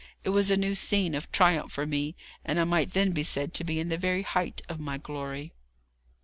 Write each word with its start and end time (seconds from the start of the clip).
It 0.23 0.29
was 0.31 0.49
a 0.49 0.57
new 0.57 0.73
scene 0.73 1.13
of 1.13 1.31
triumph 1.31 1.71
for 1.71 1.85
me, 1.85 2.15
and 2.43 2.59
I 2.59 2.63
might 2.63 2.89
then 2.93 3.11
be 3.11 3.21
said 3.21 3.53
to 3.53 3.63
be 3.63 3.79
in 3.79 3.89
the 3.89 3.99
very 3.99 4.23
height 4.23 4.63
of 4.67 4.79
my 4.79 4.97
glory. 4.97 5.53